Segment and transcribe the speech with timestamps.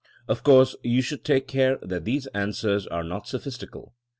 [0.27, 3.93] Of course you should take care that these answers are not sophistical.